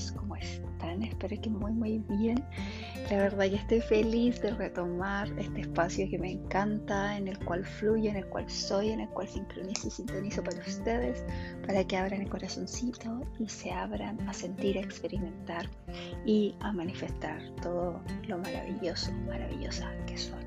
ustedes? 0.00 0.12
¿Cómo 0.12 0.36
están? 0.36 1.02
Espero 1.02 1.40
que 1.40 1.50
muy 1.50 1.72
muy 1.72 1.98
bien. 2.08 2.42
La 3.10 3.16
verdad 3.16 3.46
ya 3.46 3.58
estoy 3.58 3.80
feliz 3.80 4.40
de 4.40 4.50
retomar 4.52 5.28
este 5.38 5.62
espacio 5.62 6.08
que 6.08 6.18
me 6.18 6.32
encanta, 6.32 7.16
en 7.16 7.28
el 7.28 7.38
cual 7.40 7.64
fluyo, 7.64 8.10
en 8.10 8.16
el 8.16 8.26
cual 8.26 8.48
soy, 8.48 8.90
en 8.90 9.00
el 9.00 9.08
cual 9.08 9.28
sincronizo 9.28 9.88
y 9.88 9.90
sintonizo 9.90 10.42
para 10.42 10.58
ustedes, 10.60 11.24
para 11.66 11.84
que 11.84 11.96
abran 11.96 12.22
el 12.22 12.28
corazoncito 12.28 13.20
y 13.38 13.48
se 13.48 13.70
abran 13.70 14.20
a 14.28 14.32
sentir, 14.32 14.78
a 14.78 14.80
experimentar 14.80 15.68
y 16.24 16.54
a 16.60 16.72
manifestar 16.72 17.42
todo 17.62 18.00
lo 18.28 18.38
maravilloso, 18.38 19.12
maravillosa 19.26 19.90
que 20.06 20.16
son 20.16 20.40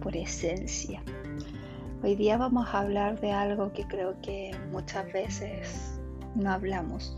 por 0.00 0.16
esencia. 0.16 1.02
Hoy 2.02 2.14
día 2.14 2.36
vamos 2.36 2.68
a 2.72 2.80
hablar 2.80 3.20
de 3.20 3.32
algo 3.32 3.72
que 3.72 3.84
creo 3.84 4.20
que 4.20 4.54
muchas 4.70 5.10
veces 5.12 5.98
no 6.36 6.52
hablamos, 6.52 7.16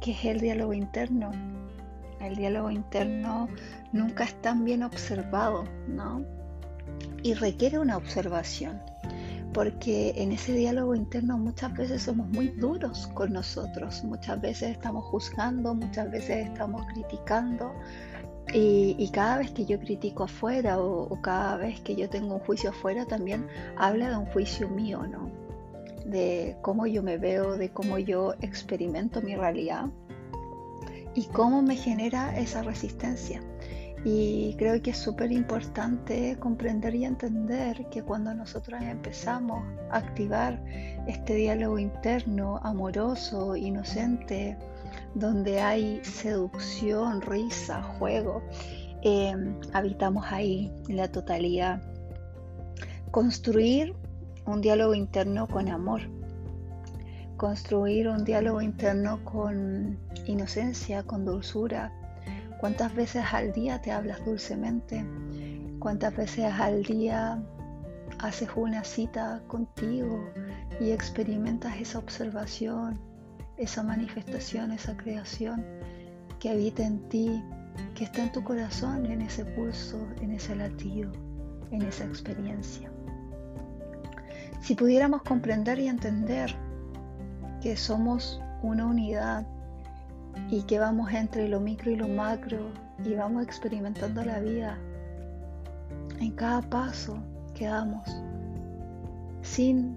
que 0.00 0.12
es 0.12 0.24
el 0.24 0.40
diálogo 0.40 0.72
interno. 0.72 1.30
El 2.20 2.36
diálogo 2.36 2.70
interno 2.70 3.48
nunca 3.92 4.24
es 4.24 4.34
tan 4.42 4.64
bien 4.64 4.82
observado, 4.82 5.64
¿no? 5.88 6.24
Y 7.22 7.34
requiere 7.34 7.78
una 7.78 7.96
observación, 7.96 8.80
porque 9.52 10.14
en 10.16 10.32
ese 10.32 10.52
diálogo 10.52 10.94
interno 10.94 11.38
muchas 11.38 11.74
veces 11.74 12.02
somos 12.02 12.28
muy 12.28 12.48
duros 12.48 13.06
con 13.08 13.32
nosotros, 13.32 14.02
muchas 14.04 14.40
veces 14.40 14.70
estamos 14.70 15.04
juzgando, 15.04 15.74
muchas 15.74 16.10
veces 16.10 16.46
estamos 16.46 16.86
criticando, 16.86 17.72
y, 18.52 19.10
cada 19.12 19.38
vez 19.38 19.50
que 19.50 19.66
yo 19.66 19.78
critico 19.80 20.24
afuera 20.24 20.78
o, 20.78 21.02
o, 21.02 21.20
cada 21.20 21.56
vez 21.56 21.80
que 21.80 21.96
yo 21.96 22.08
tengo 22.08 22.36
un 22.36 22.40
juicio 22.40 22.70
afuera, 22.70 23.04
también 23.04 23.46
habla 23.76 24.08
de 24.08 24.16
un 24.16 24.26
juicio 24.26 24.68
mío, 24.68 25.04
¿no? 25.06 25.45
De 26.06 26.56
cómo 26.62 26.86
yo 26.86 27.02
me 27.02 27.18
veo, 27.18 27.56
de 27.56 27.70
cómo 27.70 27.98
yo 27.98 28.34
experimento 28.40 29.20
mi 29.20 29.36
realidad 29.36 29.90
y 31.14 31.24
cómo 31.24 31.62
me 31.62 31.76
genera 31.76 32.38
esa 32.38 32.62
resistencia. 32.62 33.42
Y 34.04 34.54
creo 34.56 34.80
que 34.82 34.90
es 34.90 34.98
súper 34.98 35.32
importante 35.32 36.36
comprender 36.38 36.94
y 36.94 37.04
entender 37.04 37.88
que 37.90 38.02
cuando 38.02 38.32
nosotros 38.34 38.80
empezamos 38.80 39.64
a 39.90 39.96
activar 39.96 40.62
este 41.08 41.34
diálogo 41.34 41.78
interno, 41.78 42.58
amoroso, 42.62 43.56
inocente, 43.56 44.56
donde 45.14 45.60
hay 45.60 46.00
seducción, 46.04 47.20
risa, 47.22 47.82
juego. 47.82 48.42
Em, 49.02 49.58
habitamos 49.72 50.24
ahí 50.30 50.72
en 50.88 50.98
la 50.98 51.08
totalidad. 51.10 51.82
Construir 53.10 53.94
un 54.46 54.60
diálogo 54.60 54.94
interno 54.94 55.48
con 55.48 55.68
amor. 55.68 56.02
Construir 57.36 58.08
un 58.08 58.24
diálogo 58.24 58.62
interno 58.62 59.22
con 59.24 59.98
inocencia, 60.26 61.02
con 61.02 61.24
dulzura. 61.24 61.92
¿Cuántas 62.60 62.94
veces 62.94 63.24
al 63.32 63.52
día 63.52 63.82
te 63.82 63.92
hablas 63.92 64.24
dulcemente? 64.24 65.04
¿Cuántas 65.78 66.16
veces 66.16 66.46
al 66.46 66.82
día 66.84 67.42
haces 68.20 68.48
una 68.56 68.84
cita 68.84 69.42
contigo 69.46 70.24
y 70.80 70.90
experimentas 70.90 71.76
esa 71.78 71.98
observación, 71.98 72.98
esa 73.58 73.82
manifestación, 73.82 74.72
esa 74.72 74.96
creación 74.96 75.64
que 76.38 76.50
habita 76.50 76.86
en 76.86 77.08
ti, 77.08 77.42
que 77.94 78.04
está 78.04 78.22
en 78.22 78.32
tu 78.32 78.42
corazón, 78.42 79.06
en 79.06 79.22
ese 79.22 79.44
pulso, 79.44 79.98
en 80.20 80.30
ese 80.32 80.54
latido, 80.54 81.12
en 81.70 81.82
esa 81.82 82.04
experiencia. 82.04 82.90
Si 84.60 84.74
pudiéramos 84.74 85.22
comprender 85.22 85.78
y 85.78 85.88
entender 85.88 86.54
que 87.60 87.76
somos 87.76 88.40
una 88.62 88.86
unidad 88.86 89.46
y 90.50 90.62
que 90.62 90.78
vamos 90.78 91.12
entre 91.12 91.48
lo 91.48 91.60
micro 91.60 91.90
y 91.90 91.96
lo 91.96 92.08
macro 92.08 92.70
y 93.04 93.14
vamos 93.14 93.44
experimentando 93.44 94.24
la 94.24 94.40
vida 94.40 94.78
en 96.20 96.32
cada 96.32 96.62
paso 96.62 97.18
que 97.54 97.66
damos, 97.66 98.08
sin 99.42 99.96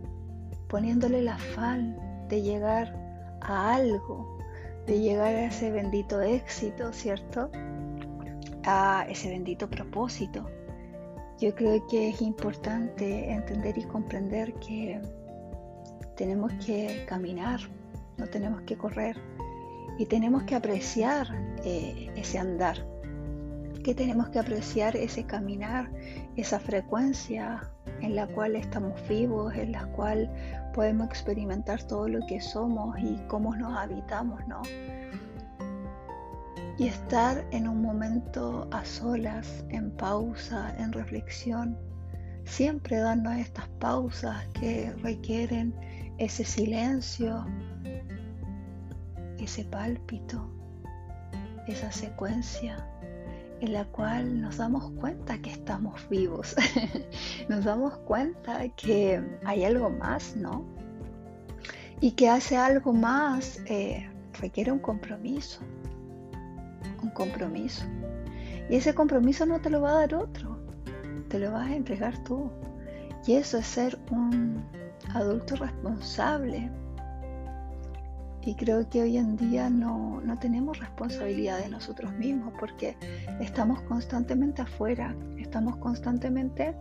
poniéndole 0.67 1.19
el 1.19 1.27
afán 1.27 1.97
de 2.27 2.41
llegar 2.41 2.93
a 3.41 3.75
algo, 3.75 4.37
de 4.85 4.99
llegar 4.99 5.35
a 5.35 5.45
ese 5.45 5.71
bendito 5.71 6.21
éxito, 6.21 6.93
¿cierto? 6.93 7.49
A 8.65 9.05
ese 9.09 9.29
bendito 9.29 9.69
propósito. 9.69 10.45
Yo 11.39 11.55
creo 11.55 11.87
que 11.87 12.09
es 12.09 12.21
importante 12.21 13.31
entender 13.31 13.77
y 13.77 13.83
comprender 13.83 14.53
que 14.55 15.01
tenemos 16.17 16.51
que 16.65 17.05
caminar, 17.07 17.61
no 18.17 18.27
tenemos 18.27 18.61
que 18.63 18.77
correr 18.77 19.15
y 19.97 20.05
tenemos 20.05 20.43
que 20.43 20.55
apreciar 20.55 21.27
eh, 21.63 22.11
ese 22.17 22.39
andar, 22.39 22.85
que 23.85 23.95
tenemos 23.95 24.27
que 24.29 24.39
apreciar 24.39 24.97
ese 24.97 25.23
caminar, 25.23 25.89
esa 26.35 26.59
frecuencia 26.59 27.71
en 28.01 28.15
la 28.15 28.27
cual 28.27 28.57
estamos 28.57 28.95
vivos, 29.07 29.55
en 29.55 29.71
la 29.71 29.85
cual 29.93 30.29
podemos 30.73 31.07
experimentar 31.07 31.81
todo 31.83 32.09
lo 32.09 32.25
que 32.27 32.41
somos 32.41 32.99
y 32.99 33.15
cómo 33.27 33.55
nos 33.55 33.77
habitamos, 33.77 34.45
¿no? 34.45 34.61
Y 36.79 36.87
estar 36.87 37.45
en 37.51 37.67
un 37.67 37.81
momento 37.81 38.69
a 38.71 38.85
solas, 38.85 39.65
en 39.67 39.91
pausa, 39.91 40.73
en 40.77 40.93
reflexión, 40.93 41.77
siempre 42.45 42.97
darnos 42.97 43.35
estas 43.35 43.67
pausas 43.79 44.47
que 44.59 44.93
requieren 45.03 45.75
ese 46.19 46.45
silencio, 46.45 47.45
ese 49.37 49.65
pálpito, 49.65 50.49
esa 51.67 51.91
secuencia 51.91 52.87
en 53.59 53.73
la 53.73 53.83
cual 53.85 54.39
nos 54.39 54.55
damos 54.55 54.89
cuenta 54.91 55.37
que 55.39 55.51
estamos 55.51 56.07
vivos, 56.09 56.55
nos 57.49 57.65
damos 57.65 57.97
cuenta 57.99 58.69
que 58.69 59.21
hay 59.43 59.65
algo 59.65 59.89
más, 59.89 60.33
¿no? 60.37 60.65
Y 61.99 62.11
que 62.11 62.29
hace 62.29 62.55
algo 62.55 62.93
más 62.93 63.59
eh, 63.65 64.09
requiere 64.39 64.71
un 64.71 64.79
compromiso, 64.79 65.59
un 67.01 67.09
compromiso. 67.11 67.85
Y 68.69 68.75
ese 68.75 68.93
compromiso 68.93 69.45
no 69.45 69.59
te 69.59 69.69
lo 69.69 69.81
va 69.81 69.91
a 69.91 69.99
dar 69.99 70.15
otro, 70.15 70.59
te 71.29 71.39
lo 71.39 71.51
vas 71.51 71.69
a 71.69 71.75
entregar 71.75 72.17
tú. 72.23 72.51
Y 73.25 73.33
eso 73.33 73.57
es 73.57 73.67
ser 73.67 73.99
un 74.11 74.63
adulto 75.13 75.55
responsable, 75.55 76.69
y 78.41 78.55
creo 78.55 78.87
que 78.89 79.01
hoy 79.01 79.17
en 79.17 79.35
día 79.35 79.69
no, 79.69 80.21
tenemos 80.39 80.79
responsabilidad 80.79 81.59
de 81.59 81.69
nosotros 81.69 82.13
mismos 82.13 82.53
porque 82.59 82.95
estamos 83.41 83.81
constantemente 83.81 84.61
afuera, 84.61 85.15
estamos 85.37 85.75
constantemente 85.77 86.73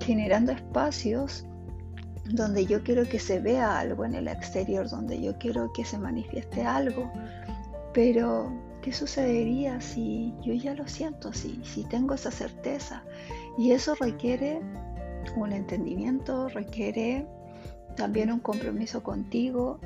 generando 0.00 0.52
espacios 0.52 1.46
donde 2.26 2.66
yo 2.66 2.82
quiero 2.82 3.08
que 3.08 3.18
se 3.18 3.40
vea 3.40 3.78
algo 3.78 4.04
en 4.04 4.14
el 4.14 4.28
exterior, 4.28 4.88
donde 4.88 5.20
yo 5.20 5.36
quiero 5.38 5.72
que 5.72 5.84
se 5.84 5.98
manifieste 5.98 6.62
algo, 6.62 7.10
pero 7.94 8.52
¿qué 8.80 8.92
sucedería 8.92 9.80
si 9.80 10.34
yo 10.42 10.52
ya 10.54 10.74
lo 10.74 10.86
siento 10.88 11.28
así, 11.28 11.60
si 11.64 11.84
tengo 11.84 12.14
esa 12.14 12.30
certeza? 12.30 13.02
Y 13.58 13.72
eso 13.72 13.94
requiere 13.94 14.60
un 15.36 15.52
entendimiento, 15.52 16.48
requiere 16.48 17.26
también 17.96 18.32
un 18.32 18.40
compromiso 18.40 19.02
contigo, 19.02 19.78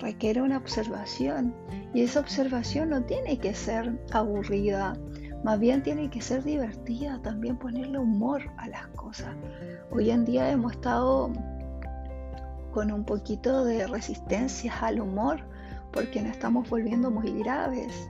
requiere 0.00 0.42
una 0.42 0.56
observación 0.56 1.54
y 1.92 2.02
esa 2.02 2.20
observación 2.20 2.90
no 2.90 3.02
tiene 3.02 3.38
que 3.38 3.54
ser 3.54 3.98
aburrida, 4.12 4.96
más 5.44 5.58
bien 5.58 5.82
tiene 5.82 6.10
que 6.10 6.20
ser 6.20 6.42
divertida, 6.44 7.20
también 7.22 7.56
ponerle 7.56 7.98
humor 7.98 8.42
a 8.56 8.68
las 8.68 8.86
cosas. 8.88 9.34
Hoy 9.90 10.10
en 10.10 10.24
día 10.24 10.50
hemos 10.50 10.72
estado 10.72 11.32
con 12.72 12.92
un 12.92 13.04
poquito 13.04 13.64
de 13.64 13.86
resistencia 13.86 14.72
al 14.80 15.00
humor 15.00 15.40
porque 15.92 16.22
nos 16.22 16.32
estamos 16.32 16.68
volviendo 16.68 17.10
muy 17.10 17.32
graves. 17.42 18.08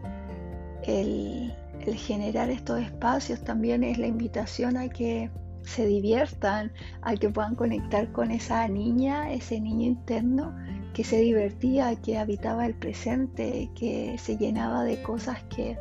El, 0.84 1.54
generar 1.96 2.50
estos 2.50 2.80
espacios 2.80 3.40
también 3.40 3.82
es 3.82 3.98
la 3.98 4.06
invitación 4.06 4.76
a 4.76 4.88
que 4.88 5.30
se 5.62 5.86
diviertan, 5.86 6.70
a 7.02 7.14
que 7.14 7.30
puedan 7.30 7.54
conectar 7.54 8.12
con 8.12 8.30
esa 8.30 8.68
niña, 8.68 9.32
ese 9.32 9.60
niño 9.60 9.86
interno 9.86 10.54
que 10.92 11.04
se 11.04 11.20
divertía, 11.20 11.94
que 11.96 12.18
habitaba 12.18 12.66
el 12.66 12.74
presente, 12.74 13.70
que 13.74 14.16
se 14.18 14.36
llenaba 14.36 14.84
de 14.84 15.02
cosas 15.02 15.42
que 15.44 15.78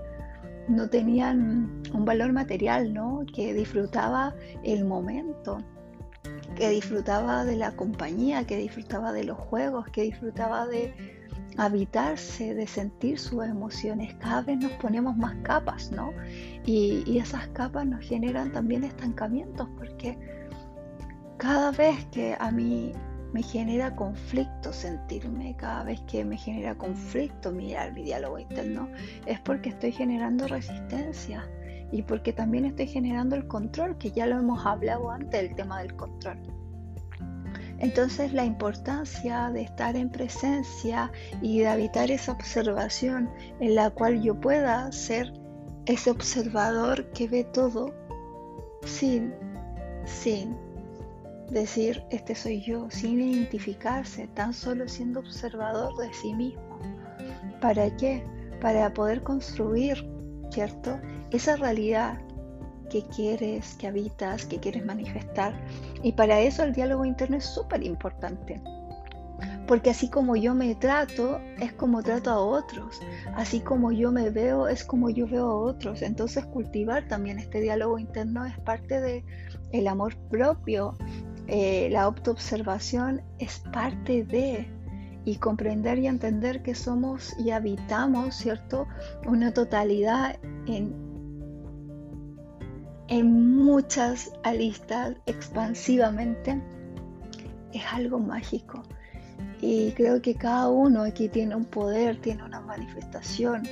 no 0.68 0.90
tenían 0.90 1.82
un 1.94 2.06
valor 2.06 2.34
material, 2.34 2.94
¿no? 2.94 3.26
que 3.34 3.54
disfrutaba 3.54 4.36
el 4.64 4.86
momento, 4.86 5.58
que 6.56 6.70
disfrutaba 6.70 7.46
de 7.46 7.56
la 7.56 7.76
compañía, 7.76 8.46
que 8.46 8.58
disfrutaba 8.58 9.14
de 9.14 9.24
los 9.24 9.38
juegos, 9.38 9.88
que 9.90 10.04
disfrutaba 10.04 10.68
de 10.68 11.17
habitarse, 11.58 12.54
de 12.54 12.68
sentir 12.68 13.20
sus 13.20 13.44
emociones. 13.44 14.14
Cada 14.16 14.42
vez 14.42 14.60
nos 14.60 14.72
ponemos 14.74 15.18
más 15.18 15.36
capas, 15.44 15.92
¿no? 15.92 16.12
Y, 16.66 17.04
y 17.06 17.18
esas 17.18 17.48
capas 17.50 17.86
nos 17.86 18.02
generan 18.02 18.52
también 18.52 18.84
estancamientos 18.84 19.68
porque 19.78 20.18
cada 21.38 21.72
vez 21.72 22.06
que 22.12 22.36
a 22.40 22.52
mí 22.52 22.94
me 23.34 23.44
genera 23.44 23.96
conflicto 23.96 24.72
sentirme, 24.72 25.56
cada 25.58 25.84
vez 25.84 26.02
que 26.02 26.24
me 26.24 26.38
genera 26.38 26.76
conflicto 26.76 27.52
mirar 27.52 27.94
mi 27.94 28.04
diálogo 28.04 28.40
interno, 28.40 28.90
es 29.26 29.40
porque 29.42 29.70
estoy 29.70 29.92
generando 29.92 30.48
resistencia 30.48 31.48
y 31.92 32.02
porque 32.02 32.34
también 32.34 32.66
estoy 32.66 32.88
generando 32.88 33.36
el 33.36 33.48
control, 33.48 33.98
que 33.98 34.12
ya 34.12 34.26
lo 34.26 34.38
hemos 34.38 34.66
hablado 34.66 35.12
antes, 35.12 35.42
el 35.42 35.56
tema 35.56 35.82
del 35.82 35.96
control. 35.96 36.40
Entonces 37.80 38.34
la 38.34 38.46
importancia 38.46 39.50
de 39.52 39.62
estar 39.62 39.96
en 39.96 40.10
presencia 40.10 41.12
y 41.42 41.60
de 41.60 41.68
habitar 41.68 42.10
esa 42.10 42.32
observación 42.32 43.30
en 43.60 43.76
la 43.76 43.90
cual 43.92 44.22
yo 44.22 44.40
pueda 44.40 44.92
ser 44.92 45.32
ese 45.86 46.10
observador 46.12 47.06
que 47.12 47.28
ve 47.28 47.44
todo 47.44 47.94
sin, 48.84 49.34
sin 50.06 50.58
decir, 51.50 52.04
este 52.10 52.36
soy 52.36 52.62
yo, 52.62 52.90
sin 52.90 53.22
identificarse, 53.22 54.28
tan 54.30 54.54
solo 54.54 54.88
siendo 54.88 55.20
observador 55.20 55.96
de 55.98 56.14
sí 56.14 56.34
mismo. 56.34 56.80
¿Para 57.62 57.96
qué? 57.96 58.24
Para 58.60 58.94
poder 58.94 59.24
construir, 59.24 60.06
¿cierto? 60.52 61.00
Esa 61.32 61.56
realidad 61.56 62.20
que 62.98 63.08
quieres, 63.08 63.76
que 63.76 63.88
habitas, 63.88 64.46
que 64.46 64.58
quieres 64.60 64.86
manifestar. 64.86 65.54
Y 66.02 66.14
para 66.14 66.40
eso 66.40 66.64
el 66.64 66.74
diálogo 66.74 67.06
interno 67.06 67.38
es 67.38 67.46
súper 67.46 67.84
importante. 67.84 68.62
Porque 69.68 69.92
así 69.92 70.10
como 70.10 70.36
yo 70.36 70.56
me 70.56 70.74
trato, 70.76 71.40
es 71.60 71.74
como 71.74 72.02
trato 72.02 72.32
a 72.32 72.40
otros. 72.40 73.00
Así 73.36 73.60
como 73.60 73.92
yo 73.92 74.12
me 74.12 74.30
veo, 74.30 74.68
es 74.68 74.84
como 74.84 75.10
yo 75.10 75.28
veo 75.28 75.46
a 75.46 75.56
otros. 75.56 76.02
Entonces 76.02 76.46
cultivar 76.46 77.08
también 77.08 77.38
este 77.38 77.60
diálogo 77.60 78.00
interno 78.00 78.46
es 78.46 78.58
parte 78.60 79.00
de 79.00 79.24
el 79.72 79.88
amor 79.88 80.16
propio. 80.30 80.96
Eh, 81.48 81.90
la 81.92 82.02
autoobservación 82.04 83.22
es 83.40 83.60
parte 83.72 84.24
de 84.24 84.68
y 85.24 85.36
comprender 85.36 86.00
y 86.00 86.08
entender 86.08 86.64
que 86.64 86.74
somos 86.74 87.36
y 87.38 87.52
habitamos, 87.52 88.36
¿cierto? 88.36 88.88
Una 89.28 89.54
totalidad 89.54 90.40
en 90.68 91.07
en 93.10 93.56
muchas 93.56 94.32
alistas 94.44 95.16
expansivamente, 95.26 96.62
es 97.74 97.84
algo 97.92 98.20
mágico. 98.20 98.84
Y 99.62 99.92
creo 99.92 100.22
que 100.22 100.36
cada 100.36 100.70
uno 100.70 101.04
aquí 101.04 101.30
tiene 101.30 101.56
un 101.56 101.66
poder, 101.66 102.20
tiene 102.22 102.44
una 102.44 102.60
manifestación 102.62 103.64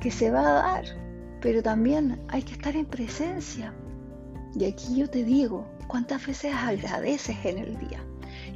que 0.00 0.10
se 0.10 0.30
va 0.30 0.40
a 0.40 0.52
dar, 0.52 0.84
pero 1.40 1.62
también 1.62 2.20
hay 2.28 2.42
que 2.42 2.52
estar 2.52 2.76
en 2.76 2.86
presencia. 2.86 3.72
Y 4.54 4.66
aquí 4.66 4.96
yo 4.96 5.08
te 5.08 5.24
digo, 5.24 5.66
¿cuántas 5.88 6.26
veces 6.26 6.54
agradeces 6.54 7.36
en 7.44 7.58
el 7.58 7.78
día? 7.78 8.04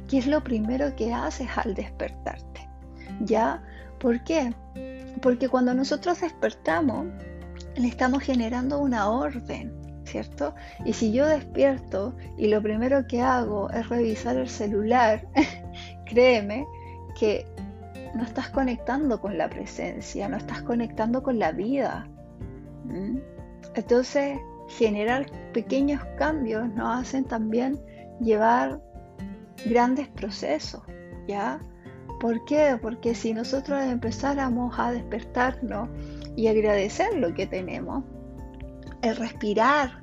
¿Qué 0.07 0.19
es 0.19 0.27
lo 0.27 0.43
primero 0.43 0.95
que 0.95 1.13
haces 1.13 1.47
al 1.57 1.73
despertarte? 1.73 2.69
¿Ya? 3.21 3.63
¿Por 3.99 4.23
qué? 4.23 4.53
Porque 5.21 5.49
cuando 5.49 5.73
nosotros 5.73 6.21
despertamos, 6.21 7.07
le 7.75 7.87
estamos 7.87 8.23
generando 8.23 8.79
una 8.79 9.09
orden 9.09 9.78
¿cierto? 10.09 10.55
Y 10.85 10.93
si 10.93 11.11
yo 11.11 11.25
despierto 11.27 12.15
y 12.37 12.47
lo 12.47 12.61
primero 12.61 13.07
que 13.07 13.21
hago 13.21 13.69
es 13.69 13.87
revisar 13.89 14.37
el 14.37 14.49
celular, 14.49 15.27
créeme 16.05 16.65
que 17.17 17.45
no 18.15 18.23
estás 18.23 18.49
conectando 18.49 19.21
con 19.21 19.37
la 19.37 19.49
presencia, 19.49 20.27
no 20.27 20.37
estás 20.37 20.61
conectando 20.63 21.21
con 21.21 21.37
la 21.37 21.51
vida. 21.51 22.07
Entonces, 23.75 24.39
generar 24.67 25.27
pequeños 25.53 26.03
cambios 26.17 26.67
nos 26.73 27.01
hacen 27.01 27.23
también 27.25 27.79
llevar 28.19 28.81
grandes 29.65 30.07
procesos, 30.09 30.81
¿ya? 31.27 31.59
¿Por 32.19 32.43
qué? 32.45 32.77
Porque 32.81 33.13
si 33.13 33.33
nosotros 33.33 33.81
empezáramos 33.83 34.77
a 34.77 34.91
despertarnos 34.91 35.89
y 36.35 36.47
agradecer 36.47 37.15
lo 37.15 37.33
que 37.33 37.45
tenemos, 37.45 38.03
el 39.01 39.15
respirar, 39.15 40.01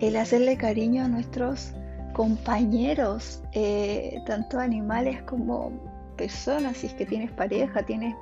el 0.00 0.16
hacerle 0.16 0.56
cariño 0.56 1.04
a 1.04 1.08
nuestros 1.08 1.72
compañeros, 2.12 3.42
eh, 3.52 4.18
tanto 4.26 4.58
animales 4.58 5.22
como 5.22 5.72
personas, 6.16 6.78
si 6.78 6.86
es 6.86 6.94
que 6.94 7.06
tienes 7.06 7.30
pareja, 7.32 7.82
tienes 7.82 8.14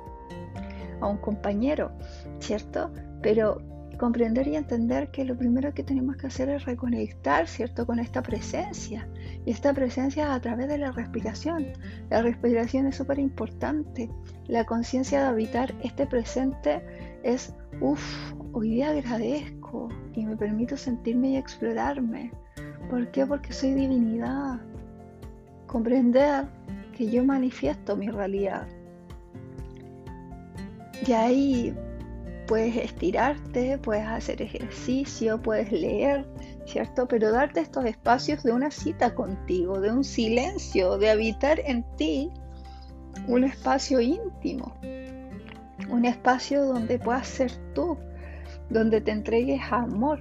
a 0.99 1.07
un 1.07 1.17
compañero, 1.17 1.91
¿cierto? 2.39 2.91
Pero 3.21 3.61
comprender 3.97 4.47
y 4.47 4.55
entender 4.55 5.11
que 5.11 5.23
lo 5.23 5.37
primero 5.37 5.73
que 5.73 5.83
tenemos 5.83 6.17
que 6.17 6.27
hacer 6.27 6.49
es 6.49 6.65
reconectar, 6.65 7.47
¿cierto?, 7.47 7.85
con 7.85 7.99
esta 7.99 8.21
presencia. 8.21 9.07
Y 9.45 9.51
esta 9.51 9.73
presencia 9.73 10.33
a 10.33 10.41
través 10.41 10.67
de 10.67 10.77
la 10.77 10.91
respiración. 10.91 11.67
La 12.09 12.21
respiración 12.21 12.87
es 12.87 12.95
súper 12.95 13.19
importante. 13.19 14.09
La 14.47 14.65
conciencia 14.65 15.21
de 15.21 15.27
habitar 15.27 15.73
este 15.83 16.07
presente 16.07 16.81
es, 17.23 17.53
uff, 17.79 18.33
hoy 18.53 18.71
día 18.71 18.89
agradezco 18.89 19.62
y 20.13 20.25
me 20.25 20.35
permito 20.35 20.77
sentirme 20.77 21.29
y 21.29 21.37
explorarme. 21.37 22.31
¿Por 22.89 23.09
qué? 23.11 23.25
Porque 23.25 23.53
soy 23.53 23.73
divinidad. 23.73 24.59
Comprender 25.67 26.45
que 26.95 27.09
yo 27.09 27.23
manifiesto 27.23 27.95
mi 27.95 28.09
realidad. 28.09 28.67
Y 31.05 31.11
ahí 31.11 31.75
puedes 32.47 32.75
estirarte, 32.75 33.77
puedes 33.79 34.05
hacer 34.05 34.41
ejercicio, 34.41 35.41
puedes 35.41 35.71
leer, 35.71 36.25
¿cierto? 36.65 37.07
Pero 37.07 37.31
darte 37.31 37.61
estos 37.61 37.85
espacios 37.85 38.43
de 38.43 38.51
una 38.51 38.71
cita 38.71 39.15
contigo, 39.15 39.79
de 39.79 39.91
un 39.91 40.03
silencio, 40.03 40.97
de 40.97 41.09
habitar 41.09 41.59
en 41.65 41.83
ti 41.97 42.31
un 43.27 43.43
espacio 43.43 43.99
íntimo, 44.01 44.73
un 45.89 46.05
espacio 46.05 46.65
donde 46.65 46.99
puedas 46.99 47.27
ser 47.27 47.51
tú, 47.73 47.97
donde 48.69 49.01
te 49.01 49.11
entregues 49.11 49.61
amor 49.71 50.19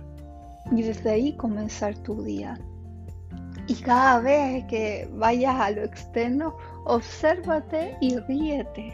y 0.71 0.83
desde 0.83 1.11
ahí 1.11 1.37
comenzar 1.37 1.97
tu 1.99 2.23
día. 2.23 2.59
Y 3.69 3.75
cada 3.75 4.21
vez 4.21 4.65
que 4.65 5.09
vayas 5.12 5.55
a 5.61 5.71
lo 5.71 5.83
externo, 5.85 6.56
obsérvate 6.85 7.97
y 8.00 8.19
ríete, 8.19 8.93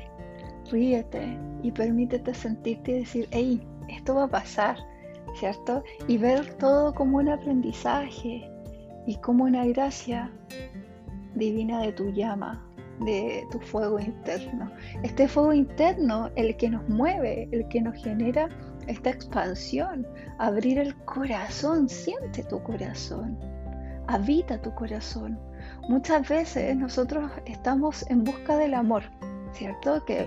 ríete 0.71 1.39
y 1.63 1.73
permítete 1.73 2.35
sentirte 2.35 2.93
y 2.93 2.99
decir, 3.01 3.29
hey, 3.31 3.67
esto 3.89 4.15
va 4.15 4.25
a 4.25 4.29
pasar, 4.29 4.77
¿cierto? 5.35 5.83
Y 6.07 6.19
ver 6.19 6.55
todo 6.55 6.95
como 6.95 7.19
un 7.19 7.29
aprendizaje 7.29 8.49
y 9.07 9.17
como 9.17 9.45
una 9.45 9.65
gracia 9.67 10.31
divina 11.35 11.81
de 11.81 11.93
tu 11.93 12.13
llama, 12.13 12.63
de 13.01 13.47
tu 13.51 13.59
fuego 13.61 13.99
interno. 13.99 14.71
Este 15.03 15.29
fuego 15.29 15.55
interno, 15.55 16.31
el 16.37 16.57
que 16.57 16.69
nos 16.69 16.87
mueve, 16.89 17.49
el 17.53 17.67
que 17.69 17.81
nos 17.81 17.97
genera 18.03 18.49
esta 18.89 19.11
expansión, 19.11 20.07
abrir 20.39 20.79
el 20.79 20.97
corazón, 21.05 21.89
siente 21.89 22.43
tu 22.45 22.63
corazón, 22.63 23.39
habita 24.07 24.61
tu 24.61 24.75
corazón. 24.75 25.39
Muchas 25.89 26.29
veces 26.29 26.77
nosotros 26.77 27.31
estamos 27.47 28.09
en 28.11 28.25
busca 28.25 28.57
del 28.57 28.75
amor, 28.75 29.05
¿cierto? 29.53 30.05
Que 30.05 30.27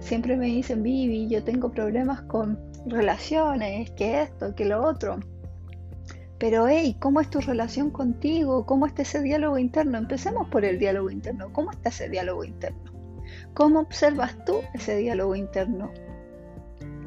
siempre 0.00 0.36
me 0.36 0.46
dicen, 0.46 0.82
Vivi, 0.82 1.28
yo 1.28 1.44
tengo 1.44 1.70
problemas 1.70 2.22
con 2.22 2.58
relaciones, 2.86 3.90
que 3.92 4.22
esto, 4.22 4.54
que 4.54 4.64
lo 4.64 4.82
otro. 4.82 5.20
Pero, 6.38 6.68
hey, 6.68 6.96
¿cómo 7.00 7.20
es 7.20 7.28
tu 7.30 7.40
relación 7.40 7.90
contigo? 7.90 8.64
¿Cómo 8.64 8.86
está 8.86 9.02
ese 9.02 9.20
diálogo 9.20 9.58
interno? 9.58 9.98
Empecemos 9.98 10.48
por 10.48 10.64
el 10.64 10.78
diálogo 10.78 11.10
interno. 11.10 11.52
¿Cómo 11.52 11.72
está 11.72 11.88
ese 11.88 12.08
diálogo 12.08 12.44
interno? 12.44 12.92
¿Cómo 13.54 13.80
observas 13.80 14.36
tú 14.44 14.60
ese 14.72 14.96
diálogo 14.96 15.34
interno? 15.34 15.90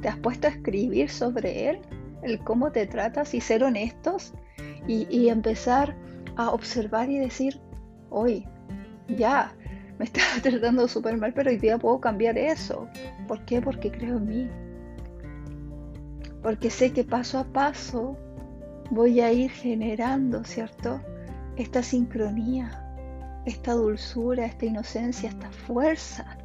¿Te 0.02 0.10
has 0.10 0.18
puesto 0.18 0.48
a 0.48 0.52
escribir 0.52 1.10
sobre 1.10 1.70
él? 1.70 1.80
El 2.24 2.40
cómo 2.40 2.72
te 2.72 2.86
tratas 2.88 3.34
y 3.34 3.42
ser 3.42 3.64
honestos 3.64 4.34
y, 4.88 5.30
empezar 5.30 5.96
a 6.36 6.50
observar 6.50 7.10
y 7.10 7.20
decir, 7.20 7.60
hoy, 8.10 8.46
ya, 9.08 9.54
me 10.00 10.06
estaba 10.06 10.42
tratando 10.42 10.88
súper 10.88 11.18
mal, 11.18 11.34
pero 11.34 11.50
hoy 11.50 11.58
día 11.58 11.78
puedo 11.78 12.00
cambiar 12.00 12.38
eso. 12.38 12.88
¿Por 13.28 13.46
qué? 13.46 13.62
Porque 13.62 13.92
creo 13.92 14.18
en 14.18 14.28
mí. 14.28 14.50
Porque 16.42 16.70
sé 16.70 16.92
que 16.92 17.04
paso 17.04 17.38
a 17.40 17.44
paso 17.44 18.18
voy 18.90 19.22
a 19.22 19.32
ir 19.32 19.52
generando, 19.52 20.44
¿cierto? 20.44 21.00
Esta 21.56 21.84
sincronía, 21.84 22.84
esta 23.46 23.74
dulzura, 23.74 24.46
esta 24.46 24.66
inocencia, 24.66 25.30
esta 25.30 25.52
fuerza. 25.52 26.38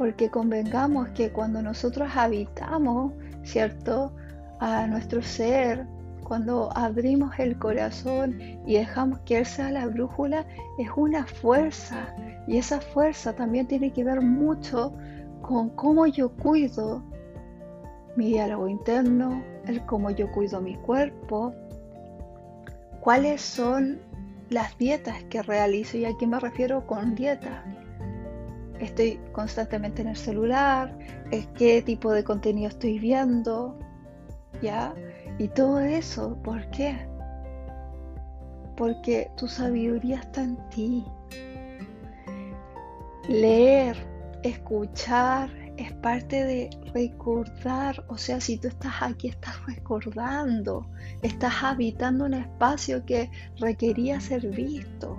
Porque 0.00 0.30
convengamos 0.30 1.10
que 1.10 1.30
cuando 1.30 1.60
nosotros 1.60 2.08
habitamos, 2.16 3.12
¿cierto? 3.42 4.14
A 4.58 4.86
nuestro 4.86 5.20
ser, 5.20 5.86
cuando 6.24 6.74
abrimos 6.74 7.38
el 7.38 7.58
corazón 7.58 8.40
y 8.66 8.78
dejamos 8.78 9.18
que 9.26 9.36
Él 9.36 9.44
sea 9.44 9.70
la 9.70 9.86
brújula, 9.88 10.46
es 10.78 10.88
una 10.96 11.26
fuerza. 11.26 12.16
Y 12.46 12.56
esa 12.56 12.80
fuerza 12.80 13.34
también 13.34 13.66
tiene 13.66 13.92
que 13.92 14.02
ver 14.02 14.22
mucho 14.22 14.94
con 15.42 15.68
cómo 15.68 16.06
yo 16.06 16.30
cuido 16.30 17.02
mi 18.16 18.28
diálogo 18.28 18.68
interno, 18.68 19.44
el 19.66 19.84
cómo 19.84 20.08
yo 20.08 20.32
cuido 20.32 20.62
mi 20.62 20.76
cuerpo, 20.76 21.52
cuáles 23.00 23.42
son 23.42 23.98
las 24.48 24.78
dietas 24.78 25.22
que 25.24 25.42
realizo. 25.42 25.98
¿Y 25.98 26.06
a 26.06 26.16
qué 26.16 26.26
me 26.26 26.40
refiero 26.40 26.86
con 26.86 27.14
dieta? 27.14 27.62
Estoy 28.80 29.20
constantemente 29.32 30.02
en 30.02 30.08
el 30.08 30.16
celular, 30.16 30.96
qué 31.54 31.82
tipo 31.82 32.12
de 32.12 32.24
contenido 32.24 32.68
estoy 32.68 32.98
viendo, 32.98 33.78
¿ya? 34.62 34.94
Y 35.38 35.48
todo 35.48 35.80
eso, 35.80 36.36
¿por 36.42 36.68
qué? 36.70 36.96
Porque 38.76 39.30
tu 39.36 39.46
sabiduría 39.46 40.20
está 40.20 40.42
en 40.42 40.56
ti. 40.70 41.04
Leer, 43.28 43.96
escuchar, 44.42 45.50
es 45.76 45.92
parte 45.94 46.44
de 46.44 46.70
recordar, 46.92 48.04
o 48.08 48.18
sea, 48.18 48.40
si 48.40 48.58
tú 48.58 48.68
estás 48.68 48.94
aquí, 49.00 49.28
estás 49.28 49.54
recordando, 49.66 50.86
estás 51.22 51.62
habitando 51.62 52.24
un 52.24 52.34
espacio 52.34 53.04
que 53.04 53.30
requería 53.58 54.20
ser 54.20 54.46
visto. 54.48 55.16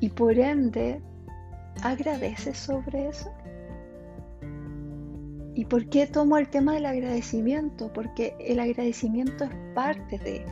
Y 0.00 0.10
por 0.10 0.38
ende, 0.38 1.00
agradeces 1.82 2.56
sobre 2.56 3.08
eso. 3.08 3.32
¿Y 5.54 5.64
por 5.64 5.88
qué 5.88 6.06
tomo 6.06 6.36
el 6.36 6.48
tema 6.48 6.74
del 6.74 6.86
agradecimiento? 6.86 7.92
Porque 7.92 8.36
el 8.38 8.60
agradecimiento 8.60 9.44
es 9.44 9.50
parte 9.74 10.18
de 10.18 10.44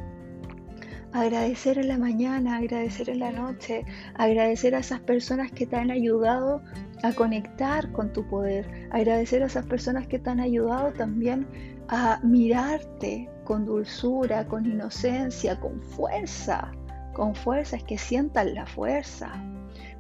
agradecer 1.12 1.78
en 1.78 1.88
la 1.88 1.99
mañana, 1.99 2.57
agradecer 2.57 3.09
en 3.11 3.21
la 3.21 3.31
noche, 3.31 3.85
agradecer 4.14 4.75
a 4.75 4.78
esas 4.78 5.00
personas 5.00 5.52
que 5.52 5.66
te 5.66 5.76
han 5.76 5.90
ayudado 5.90 6.62
a 7.02 7.12
conectar 7.12 7.93
con 7.93 8.12
tu 8.12 8.26
poder, 8.26 8.88
agradecer 8.90 9.43
a 9.43 9.47
esas 9.47 9.66
personas 9.66 10.07
que 10.07 10.19
te 10.19 10.31
han 10.31 10.40
ayudado 10.40 10.93
también 10.93 11.47
a 11.88 12.19
mirarte 12.23 13.28
con 13.45 13.66
dulzura, 13.66 14.47
con 14.47 14.64
inocencia, 14.64 15.61
con 15.61 15.83
fuerza, 15.83 16.73
con 17.12 17.35
fuerza, 17.35 17.76
es 17.76 17.85
que 17.85 17.99
sientan 17.99 18.54
la 18.54 18.66
fuerza. 18.66 19.53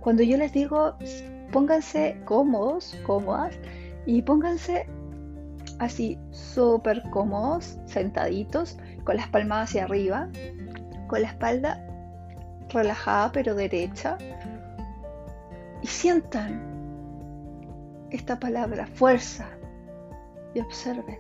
Cuando 0.04 0.22
yo 0.22 0.36
les 0.36 0.52
digo, 0.52 0.98
pónganse 1.50 2.20
cómodos, 2.26 2.94
cómodas, 3.06 3.58
y 4.04 4.20
pónganse 4.20 4.86
así 5.78 6.18
súper 6.30 7.02
cómodos, 7.08 7.78
sentaditos, 7.86 8.76
con 9.04 9.16
las 9.16 9.28
palmas 9.28 9.70
hacia 9.70 9.84
arriba, 9.84 10.28
con 11.06 11.22
la 11.22 11.28
espalda 11.28 11.82
relajada 12.68 13.32
pero 13.32 13.54
derecha, 13.54 14.18
y 15.80 15.86
sientan 15.86 16.60
esta 18.10 18.38
palabra, 18.38 18.86
fuerza, 18.86 19.48
y 20.52 20.60
observen 20.60 21.18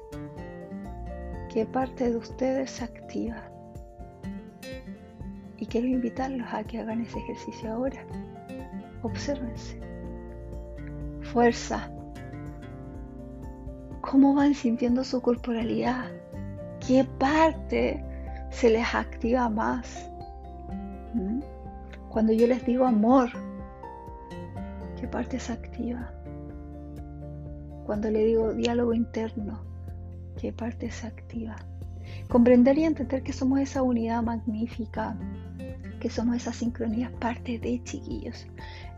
qué 1.50 1.64
parte 1.64 2.10
de 2.10 2.18
ustedes 2.18 2.70
se 2.70 2.84
activa. 2.84 3.42
Y 5.56 5.64
quiero 5.64 5.86
invitarlos 5.86 6.46
a 6.52 6.62
que 6.64 6.80
hagan 6.80 7.00
ese 7.00 7.18
ejercicio 7.18 7.72
ahora. 7.72 8.04
Obsérvense. 9.04 9.78
Fuerza. 11.20 11.90
¿Cómo 14.00 14.34
van 14.34 14.54
sintiendo 14.54 15.04
su 15.04 15.20
corporalidad? 15.20 16.06
¿Qué 16.86 17.04
parte 17.18 18.02
se 18.50 18.70
les 18.70 18.94
activa 18.94 19.50
más? 19.50 20.10
¿Mm? 21.12 21.40
Cuando 22.08 22.32
yo 22.32 22.46
les 22.46 22.64
digo 22.64 22.86
amor, 22.86 23.28
¿qué 24.98 25.06
parte 25.06 25.38
se 25.38 25.52
activa? 25.52 26.10
Cuando 27.84 28.10
le 28.10 28.24
digo 28.24 28.54
diálogo 28.54 28.94
interno, 28.94 29.60
¿qué 30.40 30.50
parte 30.50 30.90
se 30.90 31.06
activa? 31.06 31.56
Comprender 32.28 32.78
y 32.78 32.84
entender 32.84 33.22
que 33.22 33.34
somos 33.34 33.60
esa 33.60 33.82
unidad 33.82 34.22
magnífica, 34.22 35.14
que 36.00 36.08
somos 36.08 36.36
esa 36.36 36.54
sincronía 36.54 37.12
parte 37.18 37.58
de 37.58 37.82
chiquillos. 37.82 38.46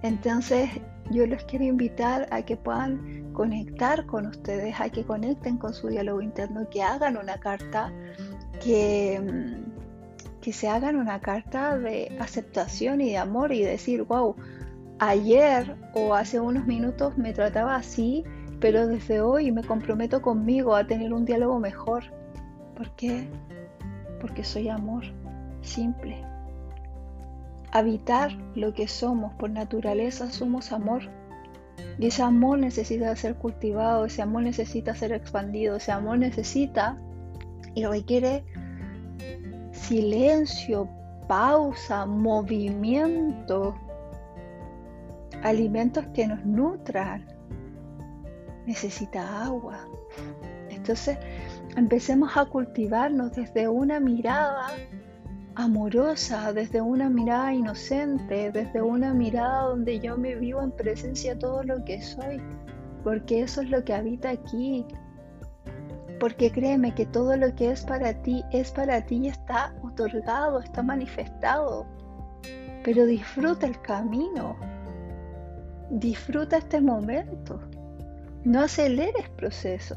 Entonces 0.02 0.70
yo 1.10 1.26
les 1.26 1.44
quiero 1.44 1.64
invitar 1.64 2.28
a 2.30 2.42
que 2.42 2.56
puedan 2.56 3.32
conectar 3.32 4.06
con 4.06 4.26
ustedes, 4.26 4.80
a 4.80 4.88
que 4.88 5.04
conecten 5.04 5.58
con 5.58 5.74
su 5.74 5.88
diálogo 5.88 6.20
interno, 6.20 6.68
que 6.70 6.82
hagan 6.82 7.16
una 7.16 7.38
carta, 7.38 7.92
que, 8.62 9.20
que 10.40 10.52
se 10.52 10.68
hagan 10.68 10.96
una 10.96 11.20
carta 11.20 11.78
de 11.78 12.16
aceptación 12.20 13.00
y 13.00 13.10
de 13.10 13.18
amor 13.18 13.52
y 13.52 13.62
decir, 13.62 14.02
wow, 14.04 14.36
ayer 14.98 15.76
o 15.94 16.14
hace 16.14 16.40
unos 16.40 16.66
minutos 16.66 17.16
me 17.18 17.32
trataba 17.32 17.76
así 17.76 18.24
pero 18.60 18.86
desde 18.86 19.20
hoy 19.20 19.52
me 19.52 19.62
comprometo 19.62 20.22
conmigo 20.22 20.74
a 20.74 20.86
tener 20.86 21.12
un 21.12 21.24
diálogo 21.24 21.58
mejor. 21.58 22.04
¿Por 22.74 22.90
qué? 22.96 23.28
Porque 24.20 24.44
soy 24.44 24.68
amor, 24.68 25.04
simple. 25.62 26.24
Habitar 27.76 28.32
lo 28.54 28.72
que 28.72 28.88
somos 28.88 29.34
por 29.34 29.50
naturaleza 29.50 30.30
somos 30.30 30.72
amor. 30.72 31.02
Y 31.98 32.06
ese 32.06 32.22
amor 32.22 32.58
necesita 32.58 33.14
ser 33.16 33.34
cultivado, 33.34 34.06
ese 34.06 34.22
amor 34.22 34.44
necesita 34.44 34.94
ser 34.94 35.12
expandido, 35.12 35.76
ese 35.76 35.92
amor 35.92 36.16
necesita 36.16 36.96
y 37.74 37.84
requiere 37.84 38.46
silencio, 39.72 40.88
pausa, 41.28 42.06
movimiento, 42.06 43.74
alimentos 45.42 46.06
que 46.14 46.28
nos 46.28 46.46
nutran, 46.46 47.26
necesita 48.64 49.44
agua. 49.44 49.86
Entonces, 50.70 51.18
empecemos 51.76 52.38
a 52.38 52.46
cultivarnos 52.46 53.32
desde 53.32 53.68
una 53.68 54.00
mirada 54.00 54.68
amorosa, 55.56 56.52
desde 56.52 56.82
una 56.82 57.08
mirada 57.08 57.52
inocente, 57.52 58.52
desde 58.52 58.82
una 58.82 59.14
mirada 59.14 59.62
donde 59.68 59.98
yo 59.98 60.16
me 60.16 60.34
vivo 60.34 60.62
en 60.62 60.70
presencia 60.70 61.34
de 61.34 61.40
todo 61.40 61.62
lo 61.62 61.82
que 61.84 62.00
soy, 62.02 62.40
porque 63.02 63.40
eso 63.40 63.62
es 63.62 63.70
lo 63.70 63.82
que 63.82 63.94
habita 63.94 64.30
aquí. 64.30 64.84
Porque 66.20 66.50
créeme 66.50 66.94
que 66.94 67.06
todo 67.06 67.36
lo 67.36 67.54
que 67.54 67.70
es 67.70 67.84
para 67.84 68.22
ti 68.22 68.44
es 68.52 68.70
para 68.70 69.04
ti 69.04 69.16
y 69.16 69.28
está 69.28 69.74
otorgado, 69.82 70.60
está 70.60 70.82
manifestado. 70.82 71.86
Pero 72.84 73.06
disfruta 73.06 73.66
el 73.66 73.80
camino, 73.80 74.56
disfruta 75.90 76.58
este 76.58 76.80
momento. 76.80 77.60
No 78.44 78.60
aceleres 78.60 79.28
proceso, 79.30 79.96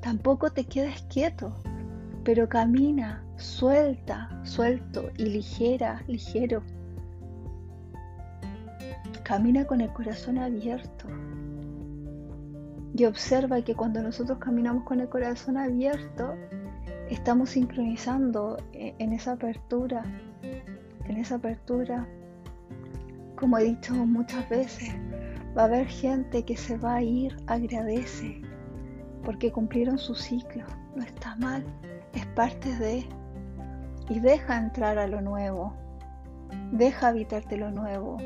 tampoco 0.00 0.50
te 0.50 0.64
quedes 0.64 1.02
quieto, 1.02 1.54
pero 2.24 2.48
camina, 2.48 3.25
suelta, 3.36 4.28
suelto 4.44 5.10
y 5.16 5.26
ligera, 5.26 6.02
ligero. 6.06 6.62
Camina 9.22 9.66
con 9.66 9.80
el 9.80 9.92
corazón 9.92 10.38
abierto. 10.38 11.06
Y 12.94 13.04
observa 13.04 13.60
que 13.62 13.74
cuando 13.74 14.02
nosotros 14.02 14.38
caminamos 14.38 14.84
con 14.84 15.00
el 15.00 15.08
corazón 15.08 15.56
abierto, 15.56 16.34
estamos 17.10 17.50
sincronizando 17.50 18.56
e-, 18.72 18.94
en 18.98 19.12
esa 19.12 19.32
apertura, 19.32 20.02
en 21.04 21.16
esa 21.16 21.34
apertura, 21.34 22.06
como 23.36 23.58
he 23.58 23.64
dicho 23.64 23.92
muchas 23.94 24.48
veces, 24.48 24.94
Va 25.56 25.62
a 25.62 25.64
haber 25.64 25.86
gente 25.86 26.44
que 26.44 26.54
se 26.54 26.76
va 26.76 26.96
a 26.96 27.02
ir, 27.02 27.34
agradece, 27.46 28.42
porque 29.24 29.50
cumplieron 29.50 29.96
su 29.96 30.14
ciclo. 30.14 30.64
No 30.94 31.02
está 31.02 31.34
mal, 31.36 31.64
es 32.12 32.26
parte 32.26 32.76
de... 32.76 33.06
Y 34.08 34.20
deja 34.20 34.58
entrar 34.58 34.98
a 34.98 35.06
lo 35.06 35.20
nuevo, 35.20 35.74
deja 36.72 37.08
habitarte 37.08 37.56
lo 37.56 37.70
nuevo, 37.70 38.18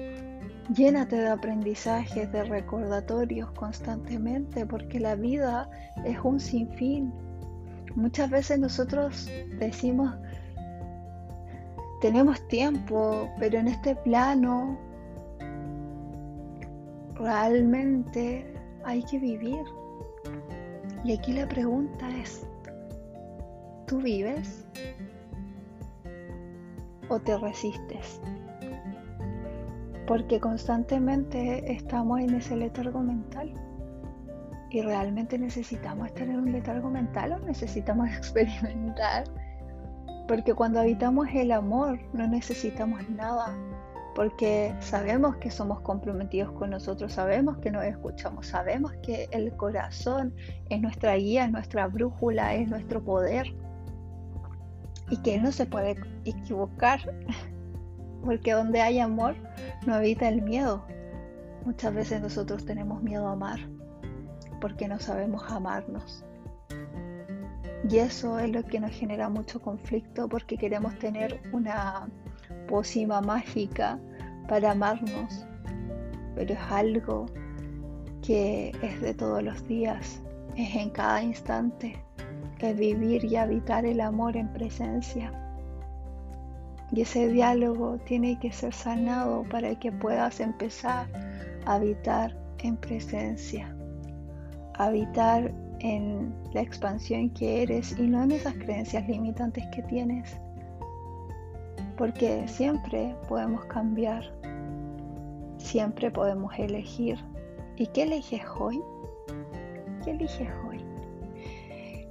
llénate 0.75 1.17
de 1.17 1.29
aprendizajes, 1.29 2.31
de 2.33 2.45
recordatorios 2.45 3.51
constantemente, 3.53 4.67
porque 4.67 5.01
la 5.01 5.15
vida 5.15 5.69
es 6.05 6.19
un 6.23 6.39
sinfín. 6.39 7.13
Muchas 7.95 8.31
veces 8.31 8.59
nosotros 8.59 9.29
decimos, 9.59 10.15
tenemos 12.01 12.47
tiempo, 12.49 13.29
pero 13.39 13.59
en 13.59 13.69
este 13.69 13.97
plano 13.97 14.79
realmente 17.15 18.47
hay 18.85 19.03
que 19.05 19.19
vivir. 19.19 19.63
Y 21.05 21.13
aquí 21.13 21.33
la 21.33 21.49
pregunta 21.49 22.09
es, 22.19 22.47
¿tú 23.87 23.99
vives 23.99 24.65
o 27.11 27.21
te 27.21 27.37
resistes? 27.37 28.21
Porque 30.07 30.41
constantemente 30.41 31.73
estamos 31.73 32.21
en 32.21 32.35
ese 32.35 32.57
letargo 32.57 33.01
mental. 33.01 33.53
¿Y 34.71 34.83
realmente 34.83 35.37
necesitamos 35.37 36.07
estar 36.07 36.29
en 36.29 36.37
un 36.37 36.53
letargo 36.53 36.89
mental 36.89 37.33
o 37.33 37.39
necesitamos 37.41 38.09
experimentar? 38.17 39.25
Porque 40.27 40.55
cuando 40.55 40.81
habitamos 40.81 41.27
el 41.35 41.51
amor 41.53 41.99
no 42.13 42.27
necesitamos 42.29 43.09
nada, 43.11 43.57
porque 44.15 44.75
sabemos 44.81 45.37
que 45.37 45.51
somos 45.51 45.81
comprometidos 45.81 46.53
con 46.53 46.71
nosotros, 46.71 47.13
sabemos 47.13 47.59
que 47.59 47.71
nos 47.71 47.85
escuchamos, 47.85 48.47
sabemos 48.47 48.93
que 49.03 49.29
el 49.33 49.53
corazón 49.57 50.35
es 50.69 50.81
nuestra 50.81 51.17
guía, 51.17 51.45
es 51.45 51.51
nuestra 51.51 51.89
brújula, 51.89 52.55
es 52.55 52.69
nuestro 52.69 53.03
poder 53.03 53.53
y 55.11 55.17
que 55.19 55.39
no 55.41 55.53
se 55.53 55.67
puede 55.67 55.97
equivocar. 56.25 57.01
porque 58.25 58.53
donde 58.53 58.81
hay 58.81 58.99
amor 58.99 59.35
no 59.87 59.95
habita 59.95 60.29
el 60.29 60.43
miedo. 60.43 60.85
Muchas 61.65 61.95
veces 61.95 62.21
nosotros 62.21 62.65
tenemos 62.65 63.03
miedo 63.03 63.29
a 63.29 63.33
amar 63.33 63.59
porque 64.61 64.89
no 64.89 64.99
sabemos 64.99 65.43
amarnos. 65.51 66.25
Y 67.89 67.99
eso 67.99 68.39
es 68.39 68.51
lo 68.51 68.63
que 68.63 68.79
nos 68.79 68.91
genera 68.91 69.29
mucho 69.29 69.61
conflicto 69.61 70.29
porque 70.29 70.57
queremos 70.57 70.99
tener 70.99 71.41
una 71.53 72.09
pócima 72.69 73.21
mágica 73.21 73.99
para 74.49 74.73
amarnos, 74.73 75.47
pero 76.35 76.53
es 76.53 76.61
algo 76.71 77.27
que 78.23 78.73
es 78.83 79.01
de 79.01 79.15
todos 79.15 79.43
los 79.43 79.67
días, 79.67 80.21
es 80.57 80.77
en 80.77 80.91
cada 80.91 81.23
instante, 81.23 82.05
es 82.61 82.77
vivir 82.77 83.25
y 83.25 83.37
habitar 83.37 83.87
el 83.87 84.01
amor 84.01 84.37
en 84.37 84.53
presencia. 84.53 85.33
Y 86.93 87.03
ese 87.03 87.29
diálogo 87.29 87.99
tiene 87.99 88.39
que 88.39 88.53
ser 88.53 88.75
sanado 88.75 89.45
para 89.45 89.75
que 89.79 89.93
puedas 89.93 90.41
empezar 90.41 91.07
a 91.65 91.75
habitar 91.75 92.37
en 92.59 92.77
presencia, 92.77 93.75
habitar 94.75 95.53
en 95.79 96.35
la 96.53 96.61
expansión 96.61 97.31
que 97.31 97.63
eres 97.63 97.99
y 97.99 98.03
no 98.03 98.23
en 98.23 98.33
esas 98.33 98.55
creencias 98.55 99.09
limitantes 99.09 99.65
que 99.75 99.83
tienes. 99.85 100.37
Porque 101.97 102.47
siempre 102.49 103.15
podemos 103.29 103.65
cambiar, 103.67 104.25
siempre 105.59 106.11
podemos 106.11 106.53
elegir. 106.59 107.19
¿Y 107.77 107.87
qué 107.89 108.03
eliges 108.03 108.43
hoy? 108.59 108.81
¿Qué 110.05 110.11
eliges 110.11 110.49
hoy? 110.67 110.70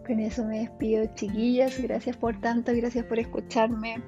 Con 0.09 0.19
eso 0.19 0.43
me 0.43 0.61
despido, 0.61 1.05
chiquillas. 1.13 1.79
Gracias 1.79 2.17
por 2.17 2.41
tanto, 2.41 2.71
gracias 2.75 3.05
por 3.05 3.19
escucharme. 3.19 4.01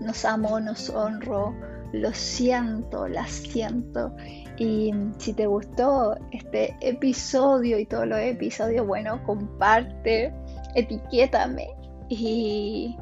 Nos 0.00 0.24
amo, 0.24 0.60
nos 0.60 0.90
honro, 0.90 1.52
lo 1.92 2.12
siento, 2.12 3.08
la 3.08 3.26
siento. 3.26 4.14
Y 4.58 4.92
si 5.18 5.32
te 5.32 5.48
gustó 5.48 6.14
este 6.30 6.76
episodio 6.80 7.80
y 7.80 7.84
todos 7.84 8.06
los 8.06 8.20
episodios, 8.20 8.86
bueno, 8.86 9.24
comparte, 9.24 10.32
etiquétame 10.76 11.66
y, 12.08 12.96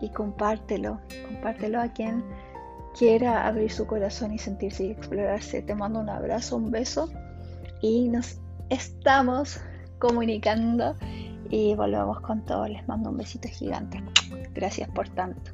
y 0.00 0.08
compártelo. 0.14 0.98
Compártelo 1.28 1.82
a 1.82 1.88
quien 1.88 2.24
quiera 2.98 3.46
abrir 3.46 3.70
su 3.70 3.86
corazón 3.86 4.32
y 4.32 4.38
sentirse 4.38 4.86
y 4.86 4.90
explorarse. 4.92 5.60
Te 5.60 5.74
mando 5.74 6.00
un 6.00 6.08
abrazo, 6.08 6.56
un 6.56 6.70
beso 6.70 7.10
y 7.82 8.08
nos 8.08 8.40
estamos 8.70 9.60
comunicando 9.98 10.96
y 11.50 11.74
volvemos 11.74 12.20
con 12.20 12.44
todo. 12.44 12.66
Les 12.68 12.86
mando 12.88 13.10
un 13.10 13.16
besito 13.16 13.48
gigante. 13.48 14.02
Gracias 14.54 14.88
por 14.90 15.08
tanto. 15.08 15.52